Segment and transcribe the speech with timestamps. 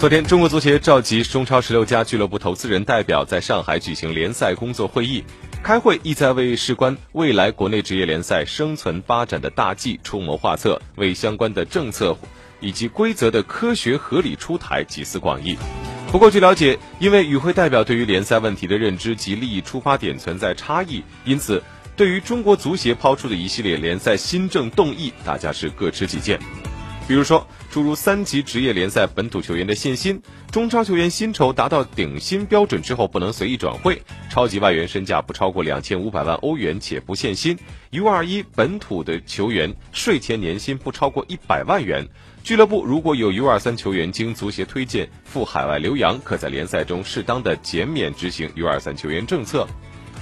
[0.00, 5.22] 昨天，中国足协召集中超十六家俱乐部投资人代表在上海举行联赛工作会议，
[5.62, 12.16] 开会意在为事关未来国内职业联赛生存发展的大计出谋划策，为相关的政策
[12.60, 15.54] 以及规则的科学合理出台集思广益。
[16.10, 21.62] 不过，据了解，因为与会代表对于联赛问题的认知及利益出发点存在差异，因此
[21.94, 26.40] 对于中国足协抛出的一系列联赛新政动议，大家是各持己见。
[27.08, 30.22] 比如说，诸如三级职业联赛本土球员的限薪，
[30.52, 34.00] 中超球员薪酬达到顶薪标准之后不能随意转会，
[34.30, 37.58] 超级外援身价不超过两千五百万欧元且不限薪
[37.90, 42.06] ，U 二一本土的球员税前年薪不超过一百万元，
[42.44, 49.66] 俱乐部如果有 U 二三球员经足协推荐赴海外留洋，可在联赛中适当的减免执行 U 二三球员政策。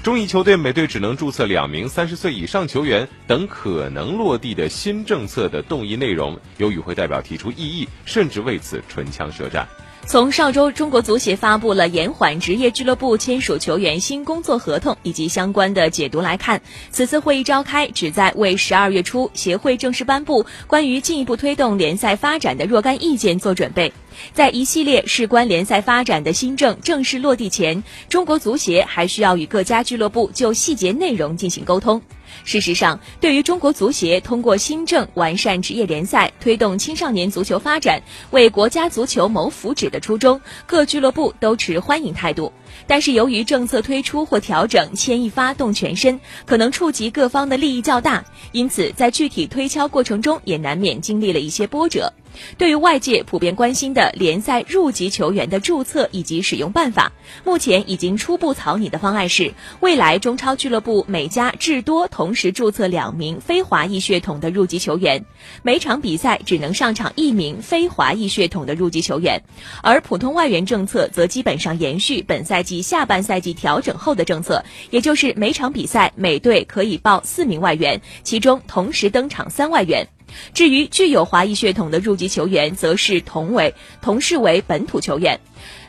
[0.09, 9.69] 中乙球队每队只能注册两名三十岁以上球员等可能落地的新政策的动议内容，有与会代表提出异议，甚至为此唇枪舌战。
[10.09, 23.93] 从上周中国足协发布了延缓职业俱乐部签署球员新工作合同以及相关的解读来看，此次会议召开旨在为十二月初协会正式颁布关于进一步推动联赛发展的若干意见做准备。
[24.33, 32.01] 在一系列事关联赛发展的新政正式落地前，中国足协还需要与各家俱乐部就细节内容进行沟通。
[32.45, 42.53] 事实上，对于中国足协通过新政完善职业联赛、推动青少年足球发展、为国家足球谋福祉的初衷，各俱乐部都持欢迎态度。
[42.87, 52.13] 但是，由于政策推出或调整牵一发动全身，可能触及各方的利益较大，因此在具体推敲过程中也难免经历了一些波折。
[52.57, 57.13] 对于外界普遍关心的联赛入籍球员的注册以及使用办法，
[57.45, 65.25] 目前已经初步草拟的方案是：未来中超俱乐部每家至多同时注册两名非华裔血统的入籍球员，
[65.63, 69.43] 每场比赛只能上场一名非华裔血统的入籍球员。
[69.83, 80.07] 而普通外援政策则基本上延续本赛季下半赛季调整后的政策，也就是每场比赛每队可以报四名外援，其中同时登场三外援。
[80.55, 85.41] 至于具有华裔血统的入籍球员，则是同为同视为本土球员。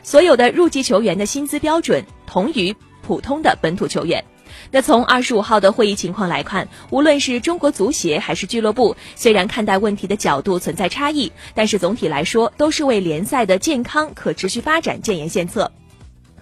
[0.02, 4.24] 所有的入籍球员的薪资标准同于普通的本土球员。
[4.72, 15.70] 那从二十五号的会议情况来看，无论是中国足协还是俱乐部，虽然看待问题的角度存在差异，但是总体来说都是为联赛的健康可持续发展建言献策。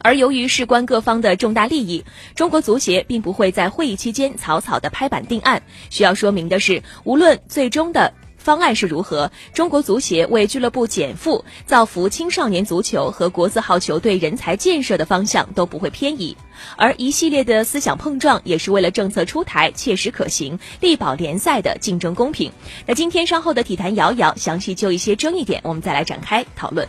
[0.08, 2.02] 而由于事关各方的重大利益，
[2.34, 5.62] 中国足协并不会在会议期间草草的拍板定案。
[5.90, 16.34] 需要说明的是，无论最终的方案是如何，中国足协为俱乐部减负、造福青少年足球和国字号球队人才建设的方向都不会偏移。
[16.78, 22.50] 而一系列的思想碰撞，也是为了政策出台切实可行，力保联赛的竞争公平。
[22.86, 26.88] 那今天稍后的体坛摇摇，详细就一些争议点，我们再来展开讨论。